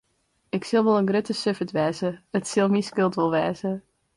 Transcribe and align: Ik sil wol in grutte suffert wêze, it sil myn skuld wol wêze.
Ik 0.55 0.63
sil 0.69 0.85
wol 0.85 0.99
in 1.01 1.09
grutte 1.09 1.35
suffert 1.41 1.75
wêze, 1.77 2.09
it 2.37 2.45
sil 2.51 2.67
myn 2.71 2.87
skuld 2.89 3.15
wol 3.17 3.33
wêze. 3.35 3.71